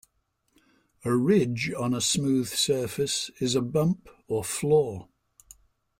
[1.05, 5.07] A ridge on a smooth surface is a bump or flaw.